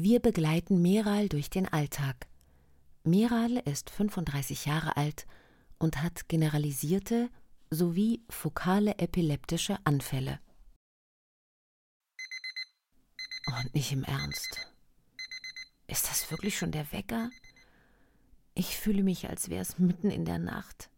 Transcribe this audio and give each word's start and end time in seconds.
Wir 0.00 0.20
begleiten 0.20 0.80
Meral 0.80 1.28
durch 1.28 1.50
den 1.50 1.66
Alltag. 1.66 2.28
Meral 3.02 3.56
ist 3.56 3.90
35 3.90 4.64
Jahre 4.64 4.96
alt 4.96 5.26
und 5.80 6.00
hat 6.00 6.28
generalisierte 6.28 7.28
sowie 7.68 8.22
fokale 8.30 8.98
epileptische 8.98 9.76
Anfälle. 9.82 10.38
Und 13.46 13.74
nicht 13.74 13.90
im 13.90 14.04
Ernst. 14.04 14.72
Ist 15.88 16.08
das 16.08 16.30
wirklich 16.30 16.56
schon 16.56 16.70
der 16.70 16.92
Wecker? 16.92 17.30
Ich 18.54 18.76
fühle 18.76 19.02
mich, 19.02 19.28
als 19.28 19.48
wäre 19.48 19.62
es 19.62 19.80
mitten 19.80 20.12
in 20.12 20.24
der 20.24 20.38
Nacht. 20.38 20.90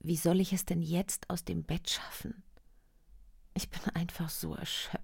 Wie 0.00 0.16
soll 0.16 0.40
ich 0.40 0.52
es 0.52 0.66
denn 0.66 0.82
jetzt 0.82 1.30
aus 1.30 1.46
dem 1.46 1.64
Bett 1.64 1.88
schaffen? 1.88 2.42
Ich 3.54 3.70
bin 3.70 3.80
einfach 3.94 4.28
so 4.28 4.54
erschöpft. 4.54 4.95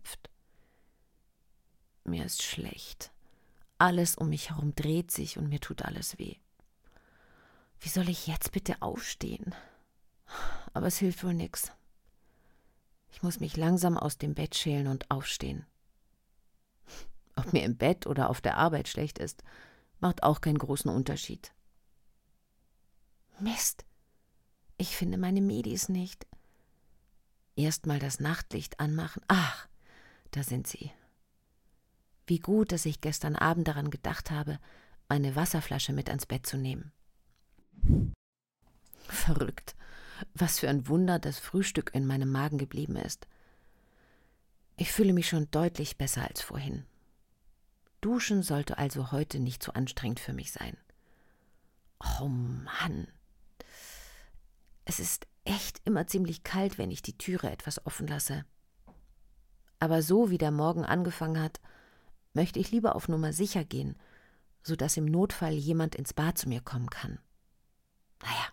Mir 2.04 2.24
ist 2.24 2.42
schlecht. 2.42 3.12
Alles 3.78 4.16
um 4.16 4.29
mich 4.29 4.50
herum 4.50 4.74
dreht 4.74 5.10
sich 5.10 5.38
und 5.38 5.48
mir 5.48 5.60
tut 5.60 5.82
alles 5.82 6.18
weh. 6.18 6.36
Wie 7.80 7.88
soll 7.88 8.08
ich 8.08 8.26
jetzt 8.26 8.52
bitte 8.52 8.80
aufstehen? 8.80 9.54
Aber 10.72 10.86
es 10.86 10.98
hilft 10.98 11.24
wohl 11.24 11.34
nix. 11.34 11.72
Ich 13.10 13.22
muss 13.22 13.40
mich 13.40 13.57
langsam 13.57 13.98
aus 13.98 14.18
dem 14.18 14.34
Bett 14.34 14.54
schälen 14.54 14.86
und 14.86 15.10
aufstehen. 15.10 15.66
Ob 17.36 17.52
mir 17.52 17.64
im 17.64 17.76
Bett 17.76 18.07
oder 18.07 18.30
auf 18.30 18.40
der 18.40 18.57
Arbeit 18.57 18.88
schlecht 18.88 19.18
ist, 19.18 19.43
macht 20.00 20.22
auch 20.22 20.40
keinen 20.40 20.58
großen 20.58 20.90
Unterschied. 20.90 21.52
Mist, 23.38 23.84
ich 24.76 24.96
finde 24.96 25.18
meine 25.18 25.40
Medis 25.40 25.88
nicht. 25.88 26.26
Erst 27.57 27.86
mal 27.86 27.98
das 27.98 28.21
Nachtlicht 28.21 28.80
anmachen. 28.80 29.22
Ach, 29.29 29.68
da 30.30 30.43
sind 30.43 30.66
sie. 30.66 30.93
Wie 32.27 32.39
gut, 32.39 32.72
dass 32.72 32.86
ich 32.86 33.00
gestern 33.00 33.36
Abend 33.36 33.69
daran 33.69 33.91
gedacht 33.91 34.30
habe, 34.30 34.58
meine 35.08 35.36
Wasserflasche 35.36 35.92
mit 35.92 36.08
ans 36.08 36.27
Bett 36.27 36.46
zu 36.46 36.56
nehmen. 36.56 36.92
Verrückt. 39.08 39.74
Was 40.34 40.61
für 40.61 40.69
ein 40.69 40.88
Wunder 40.88 41.19
das 41.19 41.38
Frühstück 41.38 41.91
in 41.94 42.06
meinem 42.06 42.30
Magen 42.30 42.58
geblieben 42.58 42.96
ist. 42.96 43.27
Ich 44.77 44.92
fühle 44.92 45.12
mich 45.12 45.28
schon 45.28 45.50
deutlich 45.50 45.98
besser 45.98 46.27
als 46.27 46.41
vorhin. 46.41 46.84
Duschen 48.00 48.42
sollte 48.42 48.78
also 48.78 49.12
heute 49.12 49.39
nicht 49.39 49.62
zu 49.62 49.74
anstrengend 49.74 50.20
für 50.20 50.33
mich 50.33 50.52
sein. 50.52 50.77
Oh 52.20 52.28
Mann. 52.28 53.06
Es 54.84 54.98
ist 54.98 55.27
echt 55.44 55.80
immer 55.84 56.06
ziemlich 56.06 56.42
kalt, 56.42 56.78
wenn 56.78 56.91
ich 56.91 57.02
die 57.02 57.16
Türe 57.16 57.50
etwas 57.50 57.84
offen 57.86 58.06
lasse. 58.06 58.44
Aber 59.78 60.02
so 60.02 60.30
wie 60.30 60.39
der 60.39 60.50
Morgen 60.50 60.84
angefangen 60.84 61.41
hat, 61.41 61.61
möchte 62.34 62.58
ich 62.58 62.70
lieber 62.70 62.94
auf 62.97 63.08
Nummer 63.08 63.33
sicher 63.33 63.64
gehen, 63.64 63.97
so 64.62 64.77
dass 64.77 64.97
im 64.97 65.05
Notfall 65.05 65.52
jemand 65.52 65.94
ins 65.94 66.12
Bad 66.12 66.39
zu 66.39 66.48
mir 66.48 66.61
kommen 66.61 66.91
kann. 66.91 67.19
Naja, 68.22 68.47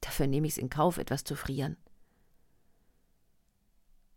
dafür 0.00 0.26
nehme 0.26 0.46
ich 0.46 0.54
es 0.54 0.58
in 0.58 0.70
Kauf, 0.70 0.98
etwas 0.98 1.24
zu 1.24 1.34
frieren. 1.34 1.76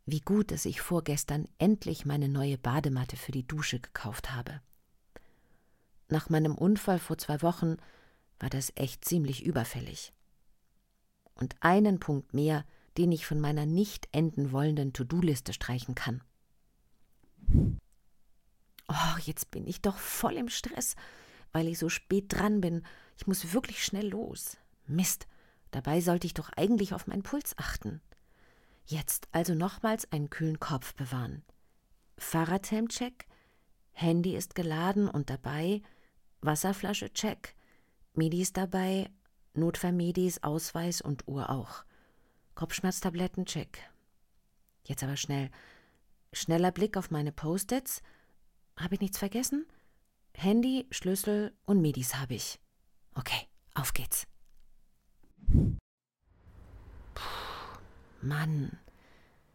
Wie 0.06 0.22
gut, 0.22 0.52
dass 0.52 0.66
ich 0.66 0.82
vorgestern 0.82 1.48
endlich 1.60 2.06
meine 2.06 2.30
neue 2.30 2.58
Badematte 2.58 3.16
für 3.16 3.32
die 3.32 3.46
Dusche 3.46 3.80
gekauft 3.80 4.32
habe. 4.32 4.62
Nach 6.08 6.30
meinem 6.30 6.56
Unfall 6.56 6.98
vor 6.98 7.18
zwei 7.20 7.42
Wochen 7.44 7.78
war 8.40 8.50
das 8.50 8.72
echt 8.76 9.06
ziemlich 9.06 9.46
überfällig. 9.46 10.14
Und 11.36 11.56
einen 11.60 12.00
Punkt 12.00 12.34
mehr, 12.34 12.66
den 12.98 13.12
ich 13.12 13.26
von 13.26 13.40
meiner 13.40 13.66
nicht 13.66 14.10
enden 14.12 14.52
wollenden 14.52 14.94
To-Do-Liste 14.94 15.54
streichen 15.54 15.94
kann. 15.94 16.22
Oh, 18.90 19.18
jetzt 19.24 19.52
bin 19.52 19.66
ich 19.68 19.82
doch 19.82 19.98
voll 19.98 20.36
im 20.36 20.50
Stress, 20.50 20.96
weil 21.52 21.68
ich 21.68 21.80
so 21.80 21.88
spät 21.88 22.26
dran 22.30 22.60
bin. 22.60 22.84
Ich 23.18 23.28
muss 23.28 23.54
wirklich 23.54 23.84
schnell 23.84 24.10
los. 24.10 24.58
Mist, 24.88 25.28
dabei 25.72 26.02
sollte 26.02 26.28
ich 26.28 26.34
doch 26.34 26.50
eigentlich 26.50 26.94
auf 26.94 27.08
meinen 27.08 27.24
Puls 27.24 27.58
achten. 27.58 28.02
Jetzt 28.86 29.30
also 29.32 29.54
nochmals 29.54 30.12
einen 30.12 30.30
kühlen 30.30 30.60
Kopf 30.60 30.96
bewahren. 30.96 31.44
Fahrradhelm-Check, 32.18 33.28
Handy 33.92 34.36
ist 34.36 34.56
geladen 34.56 35.08
und 35.08 35.30
dabei, 35.30 35.82
Wasserflasche 36.42 37.14
check, 37.14 37.56
Medis 38.14 38.54
dabei, 38.54 39.10
Notfallmedis, 39.54 40.42
Ausweis 40.42 41.02
und 41.02 41.28
Uhr 41.28 41.50
auch. 41.50 41.84
Kopfschmerztabletten 42.56 43.46
check. 43.46 43.80
Jetzt 44.86 45.04
aber 45.04 45.18
schnell. 45.18 45.52
Schneller 46.34 46.72
Blick 46.72 46.98
auf 46.98 47.12
meine 47.12 47.32
Post-its. 47.32 48.02
Habe 48.80 48.96
ich 48.96 49.02
nichts 49.02 49.18
vergessen? 49.18 49.66
Handy, 50.34 50.88
Schlüssel 50.90 51.54
und 51.66 51.82
Medis 51.82 52.16
habe 52.16 52.36
ich. 52.36 52.62
Okay, 53.14 53.46
auf 53.74 53.94
geht's. 53.94 54.26
Puh, 57.14 57.80
Mann, 58.22 58.80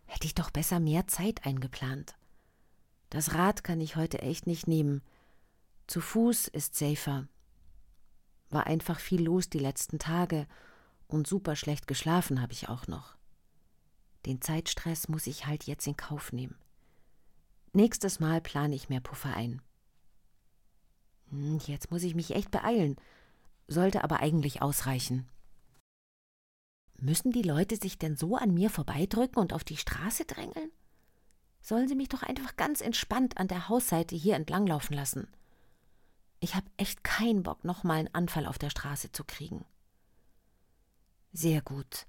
hätte 0.05 0.27
ich 0.27 0.35
doch 0.35 0.51
besser 0.51 0.79
mehr 0.79 1.07
Zeit 1.07 1.47
eingeplant. 1.47 2.17
Das 3.09 3.33
Rad 3.33 3.65
kann 3.65 3.81
ich 3.81 3.97
heute 3.97 4.21
echt 4.21 4.47
nicht 4.47 4.69
nehmen. 4.69 5.01
Zu 5.87 6.03
Fuß 6.03 6.49
ist 6.49 6.75
safer. 6.75 7.27
War 8.51 8.67
einfach 8.67 9.01
viel 9.01 9.23
los 9.23 9.49
die 9.49 9.59
letzten 9.59 9.99
Tage 9.99 10.47
und 11.07 11.27
super 11.27 11.57
schlecht 11.57 11.87
geschlafen 11.87 12.43
habe 12.43 12.53
ich 12.53 12.69
auch 12.69 12.89
noch. 12.89 13.17
Den 14.27 14.43
Zeitstress 14.43 15.09
muss 15.09 15.27
ich 15.27 15.47
halt 15.47 15.65
jetzt 15.65 15.87
in 15.87 15.97
Kauf 15.97 16.33
nehmen. 16.33 16.59
Nächstes 17.75 18.21
Mal 18.21 18.41
plane 18.41 18.77
ich 18.77 18.89
mehr 18.89 19.01
Puffer 19.01 19.35
ein. 19.35 19.61
Hm, 21.31 21.59
jetzt 21.67 21.91
muss 21.91 22.05
ich 22.05 22.15
mich 22.15 22.31
echt 22.31 22.53
beeilen, 22.53 22.95
sollte 23.67 24.05
aber 24.05 24.21
eigentlich 24.21 24.63
ausreichen. 24.63 25.29
Müssen 27.01 27.33
die 27.33 27.43
Leute 27.43 27.75
sich 27.75 27.99
denn 27.99 28.17
so 28.17 28.37
an 28.37 28.55
mir 28.55 28.71
vorbeidrücken 28.71 29.43
und 29.43 29.53
auf 29.53 29.65
die 29.65 29.77
Straße 29.77 30.25
drängeln? 30.25 30.71
Sollen 31.61 31.89
sie 31.89 31.97
mich 31.97 32.09
doch 32.09 32.23
einfach 32.23 32.55
ganz 32.55 32.81
entspannt 32.81 33.39
an 33.39 33.49
der 33.49 33.69
Hausseite 33.69 34.15
hier 34.15 34.37
entlanglaufen 34.37 34.95
lassen. 34.95 35.27
Ich 36.39 36.55
habe 36.55 36.67
echt 36.77 37.03
keinen 37.03 37.43
Bock, 37.43 37.65
nochmal 37.65 37.99
einen 37.99 38.15
Anfall 38.15 38.47
auf 38.47 38.59
der 38.59 38.71
Straße 38.71 39.11
zu 39.11 39.25
kriegen. 39.25 39.65
Sehr 41.33 41.61
gut. 41.61 42.07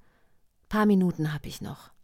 Paar 0.69 0.85
Minuten 0.85 1.33
habe 1.33 1.47
ich 1.47 1.59
noch. 1.59 1.94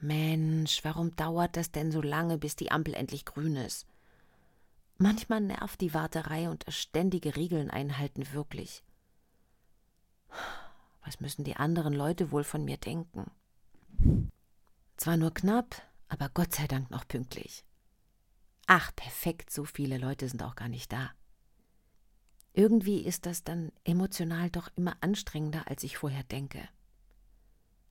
Mensch, 0.00 0.84
warum 0.84 1.14
dauert 1.16 1.56
das 1.56 1.72
denn 1.72 1.90
so 1.90 2.00
lange, 2.00 2.38
bis 2.38 2.54
die 2.54 2.70
Ampel 2.70 2.94
endlich 2.94 3.24
grün 3.24 3.56
ist? 3.56 3.86
Manchmal 4.96 5.40
nervt 5.40 5.80
die 5.80 5.94
Warterei 5.94 6.48
und 6.48 6.66
das 6.66 6.76
ständige 6.76 7.36
Regeln 7.36 7.70
einhalten 7.70 8.32
wirklich. 8.32 8.82
Was 11.04 11.20
müssen 11.20 11.44
die 11.44 11.56
anderen 11.56 11.92
Leute 11.92 12.30
wohl 12.30 12.44
von 12.44 12.64
mir 12.64 12.76
denken? 12.76 13.30
Zwar 14.96 15.16
nur 15.16 15.32
knapp, 15.32 15.82
aber 16.08 16.28
Gott 16.28 16.54
sei 16.54 16.66
Dank 16.66 16.90
noch 16.90 17.06
pünktlich. 17.06 17.64
Ach, 18.66 18.94
perfekt, 18.94 19.50
so 19.50 19.64
viele 19.64 19.98
Leute 19.98 20.28
sind 20.28 20.42
auch 20.42 20.54
gar 20.54 20.68
nicht 20.68 20.92
da. 20.92 21.10
Irgendwie 22.52 23.00
ist 23.00 23.24
das 23.24 23.44
dann 23.44 23.72
emotional 23.84 24.50
doch 24.50 24.68
immer 24.76 24.96
anstrengender, 25.00 25.68
als 25.68 25.84
ich 25.84 25.96
vorher 25.96 26.24
denke. 26.24 26.68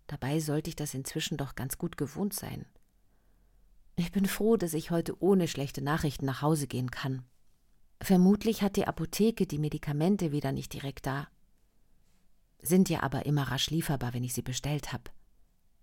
Dabei 0.07 0.39
sollte 0.39 0.69
ich 0.69 0.75
das 0.75 0.93
inzwischen 0.93 1.37
doch 1.37 1.55
ganz 1.55 1.77
gut 1.77 1.97
gewohnt 1.97 2.33
sein. 2.33 2.65
Ich 3.95 4.11
bin 4.11 4.25
froh, 4.25 4.57
dass 4.57 4.73
ich 4.73 4.91
heute 4.91 5.21
ohne 5.21 5.47
schlechte 5.47 5.81
Nachrichten 5.81 6.25
nach 6.25 6.41
Hause 6.41 6.67
gehen 6.67 6.91
kann. 6.91 7.23
Vermutlich 8.01 8.61
hat 8.61 8.75
die 8.75 8.87
Apotheke 8.87 9.47
die 9.47 9.57
Medikamente 9.57 10.31
wieder 10.31 10.51
nicht 10.51 10.71
direkt 10.73 11.07
da. 11.07 11.27
Sind 12.61 12.89
ja 12.89 13.03
aber 13.03 13.25
immer 13.25 13.43
rasch 13.43 13.69
lieferbar, 13.69 14.13
wenn 14.13 14.23
ich 14.23 14.33
sie 14.33 14.43
bestellt 14.43 14.93
habe. 14.93 15.11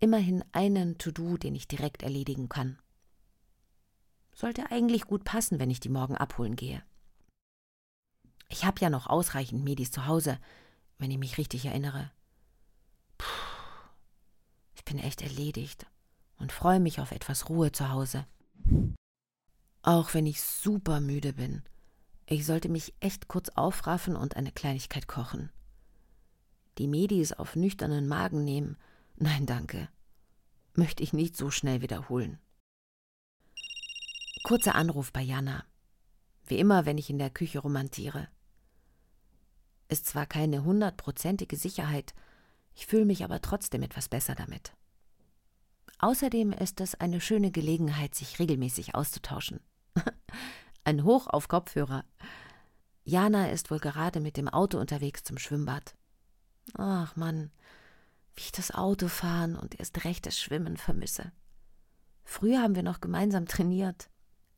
Immerhin 0.01 0.45
einen 0.53 0.99
To-Do, 0.99 1.37
den 1.37 1.55
ich 1.55 1.69
direkt 1.69 2.03
erledigen 2.03 2.49
kann. 2.49 2.79
Sollte 4.33 4.71
eigentlich 4.71 5.03
gut 5.03 5.25
passen, 5.25 5.59
wenn 5.59 5.71
ich 5.71 5.81
die 5.81 5.89
morgen 5.89 6.17
abholen 6.17 6.57
gehe. 6.57 6.83
Ich 8.49 8.65
habe 8.65 8.81
ja 8.81 8.91
noch 8.91 9.07
ausreichend 9.07 9.65
Medis 9.65 9.91
zu 9.91 10.07
Hause, 10.07 10.39
wenn 10.99 11.11
ich 11.11 11.19
mich 11.19 11.39
richtig 11.39 11.65
erinnere. 11.65 12.11
Ich 14.87 14.93
bin 14.93 15.03
echt 15.03 15.23
erledigt 15.23 15.87
und 16.39 16.53
freue 16.53 16.79
mich 16.79 17.01
auf 17.01 17.11
etwas 17.11 17.49
Ruhe 17.49 17.73
zu 17.73 17.89
Hause. 17.89 18.27
Auch 19.81 20.13
wenn 20.13 20.27
ich 20.27 20.43
super 20.43 21.01
müde 21.01 21.33
bin. 21.33 21.63
Ich 22.27 22.45
sollte 22.45 22.69
mich 22.69 22.93
echt 23.01 23.27
kurz 23.27 23.49
aufraffen 23.49 24.15
und 24.15 24.37
eine 24.37 24.53
Kleinigkeit 24.53 25.09
kochen. 25.09 25.51
Die 26.77 26.87
Medis 26.87 27.33
auf 27.33 27.57
nüchternen 27.57 28.07
Magen 28.07 28.45
nehmen, 28.45 28.77
nein 29.17 29.47
danke, 29.47 29.89
möchte 30.75 31.03
ich 31.03 31.15
nicht 31.15 31.35
so 31.35 31.51
schnell 31.51 31.81
wiederholen. 31.81 32.39
Kurzer 34.43 34.75
Anruf 34.75 35.15
bei 35.15 35.23
Jana. 35.23 35.65
Wie 36.45 36.59
immer, 36.59 36.85
wenn 36.85 36.99
ich 36.99 37.09
in 37.09 37.19
der 37.19 37.31
Küche 37.31 37.61
romantiere. 37.61 38.29
Ist 39.89 40.05
zwar 40.05 40.27
keine 40.27 40.63
hundertprozentige 40.63 41.57
Sicherheit, 41.57 42.15
ich 42.75 42.87
fühle 42.87 43.05
mich 43.05 43.25
aber 43.25 43.41
trotzdem 43.41 43.83
etwas 43.83 44.09
besser 44.09 44.35
damit. 44.35 44.73
Außerdem 45.99 46.53
ist 46.53 46.81
es 46.81 46.95
eine 46.95 47.21
schöne 47.21 47.51
Gelegenheit, 47.51 48.15
sich 48.15 48.39
regelmäßig 48.39 48.95
auszutauschen. 48.95 49.61
Ein 50.85 51.05
Hoch 51.05 51.29
auf 51.29 51.49
Kopfhörer. 51.49 52.05
Jana 53.05 53.51
ist 53.51 53.71
wohl 53.71 53.79
gerade 53.79 54.21
mit 54.21 54.37
dem 54.37 54.49
Auto 54.49 54.79
unterwegs 54.79 55.23
zum 55.23 55.39
Schwimmbad. 55.39 55.95
Ach 56.75 57.17
Mann, 57.17 57.53
wie 58.35 58.43
ich 58.43 58.53
das 58.53 58.71
Autofahren 58.71 59.57
und 59.57 59.79
erst 59.79 60.05
recht 60.05 60.27
das 60.27 60.39
Schwimmen 60.39 60.77
vermisse. 60.77 61.33
Früher 62.25 62.61
haben 62.61 62.75
wir 62.75 62.83
noch 62.83 63.01
gemeinsam 63.01 63.47
trainiert. 63.47 64.09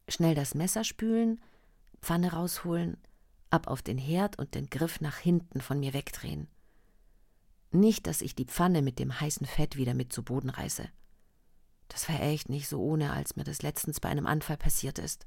Schnell 0.09 0.35
das 0.35 0.55
Messer 0.55 0.85
spülen, 0.85 1.41
Pfanne 2.01 2.33
rausholen, 2.33 2.97
ab 3.51 3.67
auf 3.67 3.83
den 3.83 3.99
Herd 3.99 4.39
und 4.39 4.55
den 4.55 4.71
Griff 4.71 5.01
nach 5.01 5.17
hinten 5.17 5.61
von 5.61 5.81
mir 5.81 5.93
wegdrehen. 5.93 6.49
Nicht, 7.77 8.07
dass 8.07 8.23
ich 8.23 8.35
die 8.35 8.47
Pfanne 8.47 8.81
mit 8.81 8.99
dem 8.99 9.21
heißen 9.21 9.47
Fett 9.47 9.77
wieder 9.77 9.93
mit 9.93 10.11
zu 10.13 10.23
Boden 10.23 10.49
reiße. 10.49 10.89
Das 11.89 12.09
war 12.09 12.21
echt 12.21 12.49
nicht 12.49 12.69
so 12.69 12.81
ohne, 12.81 13.13
als 13.13 13.37
mir 13.37 13.45
das 13.45 13.63
letztens 13.63 14.01
bei 14.01 14.09
einem 14.09 14.27
Anfall 14.27 14.57
passiert 14.57 14.99
ist. 14.99 15.27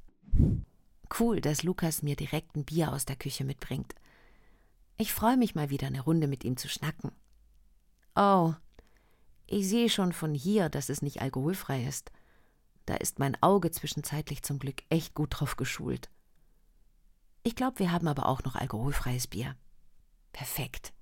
Cool, 1.18 1.40
dass 1.40 1.62
Lukas 1.62 2.02
mir 2.02 2.16
direkt 2.16 2.56
ein 2.56 2.64
Bier 2.64 2.92
aus 2.92 3.04
der 3.04 3.16
Küche 3.16 3.44
mitbringt. 3.44 3.94
Ich 4.96 5.12
freue 5.12 5.36
mich 5.36 5.54
mal 5.54 5.70
wieder 5.70 5.86
eine 5.86 6.00
Runde 6.00 6.26
mit 6.26 6.44
ihm 6.44 6.56
zu 6.56 6.68
schnacken. 6.68 7.12
Oh, 8.16 8.52
ich 9.46 9.68
sehe 9.68 9.88
schon 9.88 10.12
von 10.12 10.34
hier, 10.34 10.68
dass 10.68 10.88
es 10.88 11.02
nicht 11.02 11.22
alkoholfrei 11.22 11.84
ist. 11.84 12.10
Da 12.84 12.96
ist 12.96 13.20
mein 13.20 13.40
Auge 13.42 13.70
zwischenzeitlich 13.70 14.42
zum 14.42 14.58
Glück 14.58 14.82
echt 14.88 15.14
gut 15.14 15.38
drauf 15.38 15.56
geschult. 15.56 16.10
Ich 17.44 17.54
glaube, 17.54 17.78
wir 17.78 17.92
haben 17.92 18.08
aber 18.08 18.26
auch 18.26 18.42
noch 18.42 18.56
alkoholfreies 18.56 19.28
Bier. 19.28 19.56
Perfekt. 20.32 20.92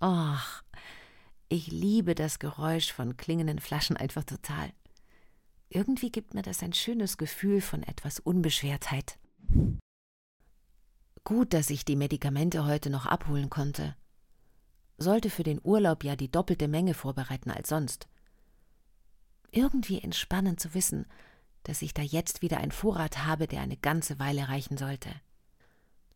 Ach, 0.00 0.62
ich 1.50 1.66
liebe 1.66 2.14
das 2.14 2.38
Geräusch 2.38 2.90
von 2.90 3.18
klingenden 3.18 3.58
Flaschen 3.58 3.98
einfach 3.98 4.24
total. 4.24 4.72
Irgendwie 5.68 6.10
gibt 6.10 6.32
mir 6.32 6.40
das 6.40 6.62
ein 6.62 6.72
schönes 6.72 7.18
Gefühl 7.18 7.60
von 7.60 7.82
etwas 7.82 8.18
Unbeschwertheit. 8.18 9.18
Gut, 11.22 11.52
dass 11.52 11.68
ich 11.68 11.84
die 11.84 11.96
Medikamente 11.96 12.64
heute 12.64 12.88
noch 12.88 13.04
abholen 13.04 13.50
konnte. 13.50 13.94
Sollte 14.96 15.28
für 15.28 15.42
den 15.42 15.60
Urlaub 15.62 16.02
ja 16.02 16.16
die 16.16 16.30
doppelte 16.30 16.66
Menge 16.66 16.94
vorbereiten 16.94 17.50
als 17.50 17.68
sonst. 17.68 18.08
Irgendwie 19.50 20.00
entspannend 20.00 20.60
zu 20.60 20.72
wissen, 20.72 21.06
dass 21.62 21.82
ich 21.82 21.92
da 21.92 22.00
jetzt 22.00 22.40
wieder 22.40 22.56
einen 22.56 22.72
Vorrat 22.72 23.26
habe, 23.26 23.46
der 23.46 23.60
eine 23.60 23.76
ganze 23.76 24.18
Weile 24.18 24.48
reichen 24.48 24.78
sollte. 24.78 25.10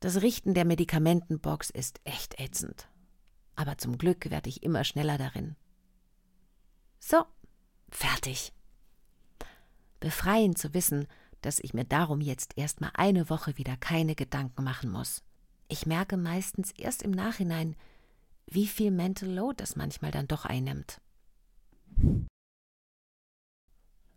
Das 0.00 0.22
Richten 0.22 0.54
der 0.54 0.64
Medikamentenbox 0.64 1.68
ist 1.68 2.00
echt 2.04 2.40
ätzend. 2.40 2.88
Aber 3.56 3.78
zum 3.78 3.98
Glück 3.98 4.30
werde 4.30 4.48
ich 4.48 4.62
immer 4.62 4.84
schneller 4.84 5.18
darin. 5.18 5.56
So, 6.98 7.24
fertig. 7.90 8.52
Befreiend 10.00 10.58
zu 10.58 10.74
wissen, 10.74 11.06
dass 11.42 11.60
ich 11.60 11.74
mir 11.74 11.84
darum 11.84 12.20
jetzt 12.20 12.56
erstmal 12.56 12.90
eine 12.94 13.28
Woche 13.28 13.58
wieder 13.58 13.76
keine 13.76 14.14
Gedanken 14.14 14.64
machen 14.64 14.90
muss. 14.90 15.22
Ich 15.68 15.86
merke 15.86 16.16
meistens 16.16 16.70
erst 16.72 17.02
im 17.02 17.10
Nachhinein, 17.10 17.76
wie 18.46 18.66
viel 18.66 18.90
Mental 18.90 19.28
Load 19.28 19.56
das 19.58 19.76
manchmal 19.76 20.10
dann 20.10 20.26
doch 20.26 20.44
einnimmt. 20.44 21.00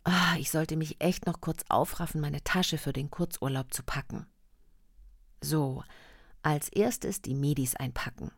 Oh, 0.04 0.36
ich 0.38 0.50
sollte 0.50 0.76
mich 0.76 1.00
echt 1.00 1.26
noch 1.26 1.40
kurz 1.40 1.64
aufraffen, 1.68 2.20
meine 2.20 2.42
Tasche 2.42 2.78
für 2.78 2.92
den 2.92 3.10
Kurzurlaub 3.10 3.72
zu 3.74 3.82
packen. 3.82 4.26
So, 5.42 5.84
als 6.42 6.70
erstes 6.70 7.20
die 7.20 7.34
Medis 7.34 7.76
einpacken. 7.76 8.30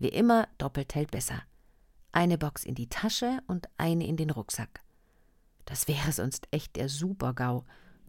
Wie 0.00 0.08
immer, 0.08 0.48
doppelt 0.56 0.94
hält 0.94 1.10
besser. 1.10 1.42
Eine 2.10 2.38
Box 2.38 2.64
in 2.64 2.74
die 2.74 2.88
Tasche 2.88 3.40
und 3.46 3.68
eine 3.76 4.06
in 4.06 4.16
den 4.16 4.30
Rucksack. 4.30 4.80
Das 5.66 5.88
wäre 5.88 6.10
sonst 6.10 6.48
echt 6.50 6.76
der 6.76 6.88
Super-GAU, 6.88 7.64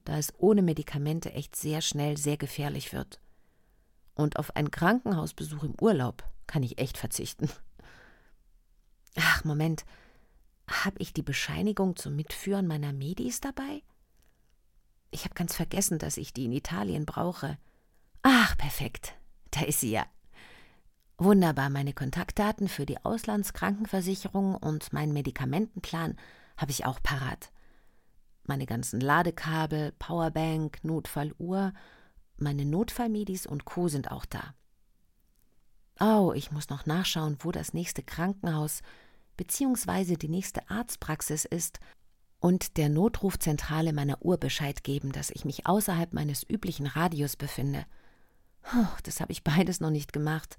da 0.05 0.17
es 0.17 0.33
ohne 0.37 0.61
Medikamente 0.61 1.33
echt 1.33 1.55
sehr 1.55 1.81
schnell 1.81 2.15
sehr 2.17 2.37
gefährlich 2.37 2.93
wird. 2.93 3.19
Und 4.15 4.39
auf 4.39 4.55
einen 4.55 4.71
Krankenhausbesuch 4.71 5.63
im 5.63 5.75
Urlaub 5.81 6.23
kann 6.47 6.63
ich 6.63 6.79
echt 6.79 6.97
verzichten. 6.97 7.49
Ach, 9.17 9.43
Moment. 9.43 9.83
Habe 10.69 10.95
ich 10.99 11.11
die 11.11 11.23
Bescheinigung 11.23 11.97
zum 11.97 12.15
Mitführen 12.15 12.67
meiner 12.67 12.93
Medis 12.93 13.41
dabei? 13.41 13.83
Ich 15.11 15.25
habe 15.25 15.35
ganz 15.35 15.55
vergessen, 15.57 15.99
dass 15.99 16.15
ich 16.15 16.33
die 16.33 16.45
in 16.45 16.53
Italien 16.53 17.05
brauche. 17.05 17.57
Ach, 18.21 18.57
perfekt. 18.57 19.13
Da 19.51 19.63
ist 19.63 19.81
sie 19.81 19.91
ja. 19.91 20.05
Wunderbar, 21.23 21.69
meine 21.69 21.93
Kontaktdaten 21.93 22.67
für 22.67 22.87
die 22.87 23.05
Auslandskrankenversicherung 23.05 24.55
und 24.55 24.91
meinen 24.91 25.13
Medikamentenplan 25.13 26.15
habe 26.57 26.71
ich 26.71 26.87
auch 26.87 26.99
parat. 27.03 27.51
Meine 28.47 28.65
ganzen 28.65 28.99
Ladekabel, 28.99 29.91
Powerbank, 29.99 30.83
Notfalluhr, 30.83 31.73
meine 32.37 32.65
Notfallmedis 32.65 33.45
und 33.45 33.65
Co. 33.65 33.87
sind 33.87 34.09
auch 34.09 34.25
da. 34.25 34.55
Oh, 35.99 36.33
ich 36.35 36.51
muss 36.51 36.69
noch 36.69 36.87
nachschauen, 36.87 37.37
wo 37.41 37.51
das 37.51 37.75
nächste 37.75 38.01
Krankenhaus 38.01 38.81
bzw. 39.37 40.15
die 40.15 40.27
nächste 40.27 40.67
Arztpraxis 40.71 41.45
ist 41.45 41.79
und 42.39 42.77
der 42.77 42.89
Notrufzentrale 42.89 43.93
meiner 43.93 44.25
Uhr 44.25 44.39
Bescheid 44.39 44.83
geben, 44.83 45.11
dass 45.11 45.29
ich 45.29 45.45
mich 45.45 45.67
außerhalb 45.67 46.13
meines 46.13 46.41
üblichen 46.49 46.87
Radius 46.87 47.35
befinde. 47.35 47.85
Das 49.03 49.21
habe 49.21 49.31
ich 49.31 49.43
beides 49.43 49.81
noch 49.81 49.91
nicht 49.91 50.13
gemacht. 50.13 50.57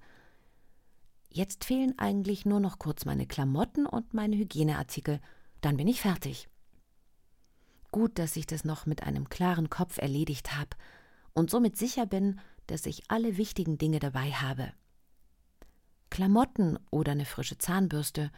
Jetzt 1.35 1.65
fehlen 1.65 1.99
eigentlich 1.99 2.45
nur 2.45 2.61
noch 2.61 2.79
kurz 2.79 3.07
meine 3.07 3.27
Klamotten 3.27 3.87
und 3.87 4.13
meine 4.13 4.37
Hygieneartikel, 4.37 5.19
dann 5.63 5.79
bin 5.79 5.89
ich 5.89 6.03
fertig. 6.03 6.47
Gut, 7.91 8.19
dass 8.19 8.37
ich 8.37 8.47
das 8.47 8.65
noch 8.67 8.85
mit 8.85 9.03
einem 9.03 9.31
klaren 9.31 9.71
Kopf 9.71 9.97
erledigt 9.97 10.55
habe 10.55 10.77
und 11.33 11.51
somit 11.51 11.79
sicher 11.79 12.05
bin, 12.05 12.39
dass 12.67 12.85
ich 12.85 13.11
alle 13.11 13.39
wichtigen 13.39 13.79
Dinge 13.79 13.99
dabei 13.99 14.31
habe. 14.33 14.75
Klamotten 16.11 16.79
oder 16.91 17.13
eine 17.13 17.25
frische 17.25 17.57
Zahnbürste 17.57 18.31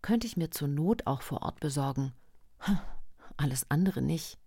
könnte 0.00 0.28
ich 0.28 0.36
mir 0.36 0.52
zur 0.52 0.68
Not 0.68 1.08
auch 1.08 1.22
vor 1.22 1.42
Ort 1.42 1.58
besorgen. 1.58 2.12
Alles 3.36 3.68
andere 3.70 4.02
nicht. 4.02 4.38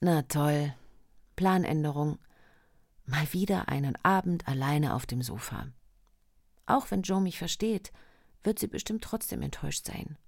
Na 0.00 0.22
toll. 0.22 0.74
Planänderung. 1.36 2.18
Mal 3.06 3.32
wieder 3.32 3.68
einen 3.68 3.96
Abend 4.02 4.48
alleine 4.48 4.94
auf 4.94 5.06
dem 5.06 5.22
Sofa. 5.22 5.68
Auch 6.66 6.90
wenn 6.90 7.02
Joe 7.02 7.20
mich 7.20 7.38
versteht, 7.38 7.92
wird 8.42 8.58
sie 8.58 8.66
bestimmt 8.66 9.04
trotzdem 9.04 9.42
enttäuscht 9.42 9.86
sein. 9.86 10.18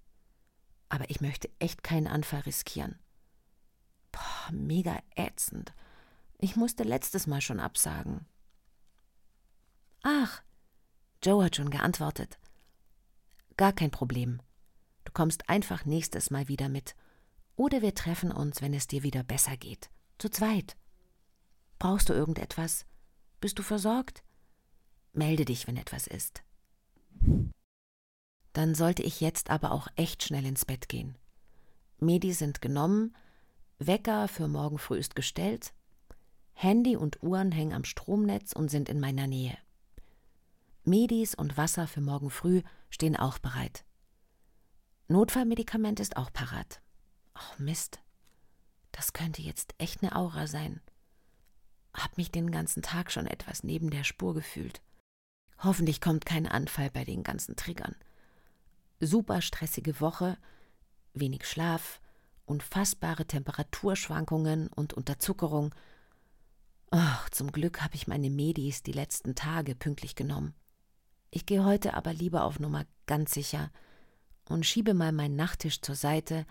Aber 0.89 1.11
ich 1.11 1.21
möchte 1.21 1.51
echt 1.59 1.83
keinen 1.83 2.07
Anfall 2.07 2.41
riskieren. 2.41 2.99
Boah, 4.13 4.53
mega 4.53 4.99
ätzend. 5.15 5.75
Ich 6.39 6.57
musste 6.57 6.85
letztes 6.85 7.27
Mal 7.27 7.41
schon 7.41 7.61
absagen. 7.61 8.27
Ach, 10.03 10.43
Joe 11.23 11.45
hat 11.45 11.57
schon 11.57 11.71
geantwortet. 11.71 12.39
Gar 13.57 13.73
kein 13.73 13.91
Problem. 13.91 14.41
Du 15.05 15.13
kommst 15.13 15.49
einfach 15.49 15.85
nächstes 15.85 16.31
Mal 16.31 16.49
wieder 16.49 16.69
mit. 16.69 16.95
Oder 17.57 17.81
wir 17.81 17.95
treffen 17.95 18.31
uns, 18.31 18.61
wenn 18.61 18.75
es 18.75 18.87
dir 18.87 19.03
wieder 19.03 19.23
besser 19.23 19.57
geht. 19.57 19.91
Zu 20.19 20.29
zweit. 20.29 20.77
Brauchst 21.79 22.09
du 22.09 22.13
irgendetwas? 22.13 22.87
Bist 23.41 23.59
du 23.59 23.63
versorgt? 23.63 24.23
Melde 25.17 25.45
dich, 25.45 25.67
wenn 25.67 25.77
etwas 25.77 26.07
ist. 26.07 26.43
Dann 28.53 28.75
sollte 28.75 29.03
ich 29.03 29.21
jetzt 29.21 29.51
aber 29.51 29.73
auch 29.73 29.89
echt 29.97 30.23
schnell 30.23 30.47
ins 30.47 30.65
Bett 30.65 30.89
gehen. 30.89 31.17
Medi 31.99 32.33
sind 32.33 32.61
genommen, 32.61 33.17
Wecker 33.79 34.29
für 34.29 34.49
morgen 34.49 34.79
früh 34.79 34.99
ist 34.99 35.17
gestellt, 35.17 35.73
Handy 36.53 36.97
und 36.97 37.23
Uhren 37.23 37.53
hängen 37.53 37.75
am 37.75 37.85
Stromnetz 37.85 38.53
und 38.53 38.71
sind 38.71 38.89
in 38.89 39.01
meiner 39.01 39.27
Nähe. 39.27 39.59
Medis 40.85 41.35
und 41.35 41.57
Wasser 41.57 41.87
für 41.87 42.01
morgen 42.01 42.31
früh 42.31 42.63
stehen 42.89 43.17
auch 43.17 43.39
bereit. 43.39 43.85
Notfallmedikament 45.09 46.01
ist 46.01 46.17
auch 46.17 46.33
parat. 46.33 46.81
Oh 47.35 47.63
Mist. 47.63 48.01
Das 48.93 49.13
könnte 49.13 49.43
jetzt 49.43 49.75
echt 49.79 50.03
eine 50.03 50.17
Aura 50.17 50.47
sein 50.47 50.81
hab 51.97 52.17
mich 52.17 52.31
den 52.31 52.51
ganzen 52.51 52.83
Tag 52.83 53.11
schon 53.11 53.27
etwas 53.27 53.65
neben 53.65 53.91
der 53.91 54.05
Spur 54.05 54.35
gefühlt. 54.35 54.81
Hoffentlich 55.67 56.01
kommt 56.01 56.25
kein 56.25 56.47
Anfall 56.47 56.91
bei 56.91 57.05
den 57.05 57.25
ganzen 57.25 57.57
Triggern. 57.57 57.97
Super 59.01 59.43
stressige 59.43 60.01
Woche, 60.01 60.39
wenig 61.13 61.45
Schlaf, 61.45 62.01
unfassbare 62.45 63.27
Temperaturschwankungen 63.27 64.69
und 64.69 64.95
Unterzuckerung. 64.95 65.75
Ach, 66.93 67.29
zum 67.31 67.51
Glück 67.51 67.83
habe 67.83 67.97
ich 67.97 68.07
meine 68.07 68.31
Medis 68.31 68.85
die 68.85 68.93
letzten 68.93 69.35
Tage 69.35 69.75
pünktlich 69.75 70.15
genommen. 70.15 70.55
Ich 71.33 71.47
gehe 71.47 71.65
heute 71.65 71.95
aber 71.95 72.13
lieber 72.13 72.45
auf 72.45 72.61
Nummer 72.61 72.87
ganz 73.07 73.33
sicher 73.35 73.73
und 74.49 74.65
schiebe 74.65 74.95
mal 74.95 75.11
meinen 75.11 75.35
Nachttisch 75.35 75.81
zur 75.81 75.97
Seite 75.97 76.47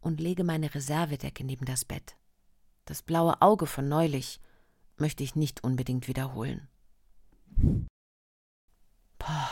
und 0.00 0.20
lege 0.20 0.44
meine 0.44 0.72
Reservedecke 0.72 1.42
neben 1.42 1.64
das 1.64 1.84
Bett. 1.84 2.14
Das 2.84 3.02
blaue 3.02 3.42
Auge 3.42 3.66
von 3.66 3.88
neulich 3.88 4.40
möchte 4.96 5.24
ich 5.24 5.34
nicht 5.34 5.64
unbedingt 5.64 6.06
wiederholen. 6.06 6.68
Boah. 9.20 9.48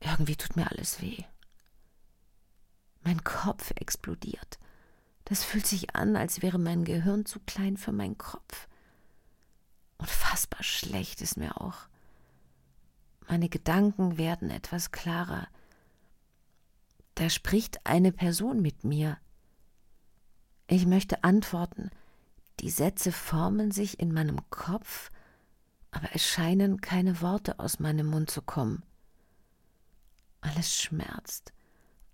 Irgendwie 0.00 0.34
tut 0.34 0.56
mir 0.56 0.68
alles 0.70 1.00
weh. 1.00 1.22
Mein 3.02 3.22
Kopf 3.22 3.70
explodiert. 3.76 4.58
Das 5.24 5.44
fühlt 5.44 5.66
sich 5.66 5.94
an, 5.94 6.16
als 6.16 6.42
wäre 6.42 6.58
mein 6.58 6.84
Gehirn 6.84 7.24
zu 7.24 7.38
klein 7.40 7.76
für 7.76 7.92
meinen 7.92 8.18
Kopf. 8.18 8.66
Unfassbar 9.98 10.62
schlecht 10.62 11.20
ist 11.20 11.36
mir 11.36 11.60
auch. 11.60 11.86
Meine 13.28 13.48
Gedanken 13.48 14.18
werden 14.18 14.50
etwas 14.50 14.90
klarer. 14.90 15.46
Da 17.14 17.28
spricht 17.28 17.86
eine 17.86 18.10
Person 18.10 18.60
mit 18.62 18.82
mir. 18.82 19.18
Ich 20.66 20.86
möchte 20.86 21.22
antworten. 21.22 21.90
Die 22.60 22.70
Sätze 22.70 23.12
formen 23.12 23.70
sich 23.70 24.00
in 24.00 24.12
meinem 24.12 24.48
Kopf, 24.50 25.10
aber 25.90 26.08
es 26.14 26.24
scheinen 26.24 26.80
keine 26.80 27.20
Worte 27.20 27.58
aus 27.58 27.78
meinem 27.78 28.06
Mund 28.06 28.30
zu 28.30 28.42
kommen. 28.42 28.82
Alles 30.40 30.74
schmerzt, 30.74 31.52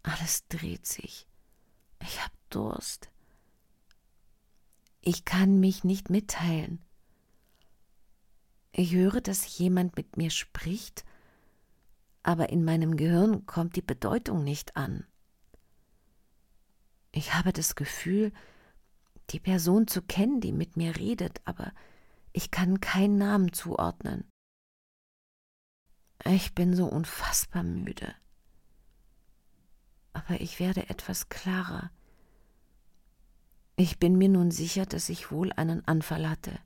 alles 0.03 0.47
dreht 0.49 0.87
sich. 0.87 1.27
Ich 2.01 2.23
hab 2.23 2.33
Durst. 2.51 3.11
Ich 5.01 5.25
kann 5.25 5.61
mich 5.61 5.85
nicht 5.85 6.11
mitteilen. 6.11 6.81
Ich 8.73 8.93
höre, 8.93 9.21
dass 9.21 9.59
jemand 9.59 9.97
mit 9.97 10.17
mir 10.17 10.31
spricht, 10.31 11.05
aber 12.23 12.51
in 12.51 12.65
meinem 12.65 12.97
Gehirn 12.97 13.47
kommt 13.47 13.77
die 13.77 13.83
Bedeutung 13.83 14.43
nicht 14.43 14.77
an. 14.77 15.07
Ich 17.13 17.35
habe 17.35 17.53
das 17.53 17.75
Gefühl, 17.75 18.33
die 19.31 19.41
Person 19.41 19.87
zu 19.87 20.03
kennen, 20.03 20.41
die 20.41 20.53
mit 20.53 20.77
mir 20.77 20.97
redet, 20.97 21.41
aber 21.45 21.73
ich 22.37 22.51
kann 22.51 22.83
keinen 22.83 23.17
Namen 23.17 23.55
zuordnen. 23.55 24.31
Ich 26.27 26.55
bin 26.55 26.77
so 26.77 26.85
unfassbar 26.85 27.63
müde. 27.63 28.15
Aber 30.13 30.39
ich 30.43 30.61
werde 30.61 30.91
etwas 30.91 31.31
klarer. 31.31 31.91
Ich 33.77 33.99
bin 33.99 34.19
mir 34.19 34.29
nun 34.29 34.51
sicher, 34.51 34.85
dass 34.85 35.09
ich 35.09 35.31
wohl 35.31 35.51
einen 35.53 35.89
Anfall 35.89 36.29
hatte. 36.29 36.59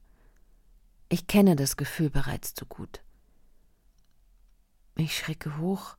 Ich 1.08 1.28
kenne 1.28 1.54
das 1.54 1.76
Gefühl 1.76 2.10
bereits 2.10 2.52
zu 2.52 2.66
gut. 2.66 3.04
Ich 4.96 5.16
schrecke 5.16 5.56
hoch. 5.58 5.96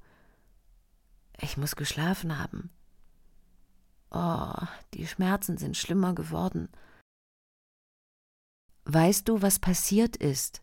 Ich 1.39 1.55
muss 1.55 1.77
geschlafen 1.77 2.37
haben. 2.37 2.71
Oh, 4.09 4.67
die 4.95 5.07
Schmerzen 5.07 5.55
sind 5.55 5.77
schlimmer 5.77 6.13
geworden. 6.13 6.67
Weißt 8.93 9.29
du, 9.29 9.41
was 9.41 9.57
passiert 9.57 10.17
ist? 10.17 10.62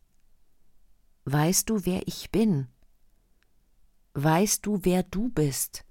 Weißt 1.25 1.71
du, 1.71 1.87
wer 1.87 2.07
ich 2.07 2.31
bin? 2.31 2.69
Weißt 4.13 4.67
du, 4.67 4.81
wer 4.83 5.03
du 5.03 5.31
bist? 5.31 5.87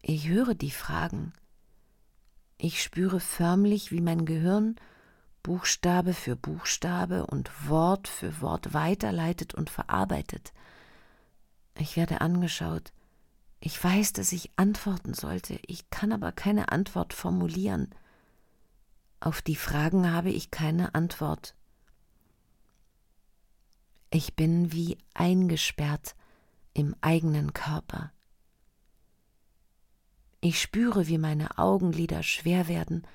Ich 0.00 0.26
höre 0.26 0.54
die 0.54 0.70
Fragen. 0.70 1.34
Ich 2.56 2.82
spüre 2.82 3.20
förmlich, 3.20 3.92
wie 3.92 4.00
mein 4.00 4.24
Gehirn 4.24 4.76
Buchstabe 5.42 6.14
für 6.14 6.34
Buchstabe 6.34 7.26
und 7.26 7.68
Wort 7.68 8.08
für 8.08 8.40
Wort 8.40 8.72
weiterleitet 8.72 9.52
und 9.54 9.68
verarbeitet. 9.68 10.54
Ich 11.78 11.98
werde 11.98 12.22
angeschaut. 12.22 12.94
Ich 13.60 13.84
weiß, 13.84 14.14
dass 14.14 14.32
ich 14.32 14.50
antworten 14.56 15.12
sollte, 15.12 15.60
ich 15.66 15.90
kann 15.90 16.10
aber 16.10 16.32
keine 16.32 16.72
Antwort 16.72 17.12
formulieren. 17.12 17.94
Auf 19.20 19.42
die 19.42 19.56
Fragen 19.56 20.10
habe 20.10 20.30
ich 20.30 20.50
keine 20.50 20.94
Antwort. 20.94 21.54
Ich 24.10 24.34
bin 24.34 24.72
wie 24.72 24.96
eingesperrt 25.12 26.16
im 26.72 26.96
eigenen 27.02 27.52
Körper. 27.52 28.12
Ich 30.40 30.60
spüre, 30.60 31.06
wie 31.06 31.18
meine 31.18 31.58
Augenlider 31.58 32.22
schwer 32.22 32.66
werden 32.66 33.06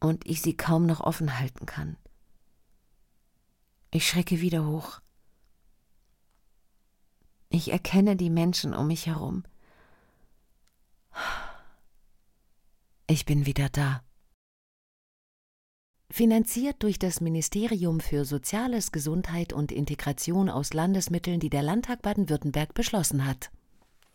und 0.00 0.26
ich 0.26 0.42
sie 0.42 0.54
kaum 0.56 0.84
noch 0.84 1.00
offen 1.00 1.38
halten 1.38 1.64
kann. 1.64 1.96
Ich 3.90 4.06
schrecke 4.06 4.40
wieder 4.42 4.66
hoch. 4.66 5.00
Ich 7.48 7.72
erkenne 7.72 8.16
die 8.16 8.30
Menschen 8.30 8.74
um 8.74 8.86
mich 8.86 9.06
herum. 9.06 9.44
Ich 13.06 13.24
bin 13.24 13.46
wieder 13.46 13.70
da. 13.70 14.02
Finanziert 16.12 16.82
durch 16.82 16.98
das 16.98 17.22
Ministerium 17.22 17.98
für 17.98 18.26
Soziales, 18.26 18.92
Gesundheit 18.92 19.54
und 19.54 19.72
Integration 19.72 20.50
aus 20.50 20.74
Landesmitteln, 20.74 21.40
die 21.40 21.48
der 21.48 21.62
Landtag 21.62 22.02
Baden-Württemberg 22.02 22.74
beschlossen 22.74 23.26
hat. 23.26 23.50